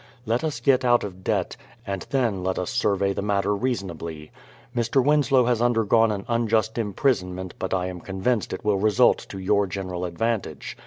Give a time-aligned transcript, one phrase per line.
[0.25, 1.55] Let us get out of debt,
[1.85, 4.31] and then let us survey the matter reasonably....
[4.75, 5.05] Mr.
[5.05, 9.37] Winslow has undergone an unjust imprisonment but I am con vinced it will result to
[9.37, 10.75] your general advantage.